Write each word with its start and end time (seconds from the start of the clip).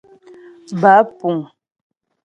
Báp 0.81 1.07
puŋ. 1.19 1.37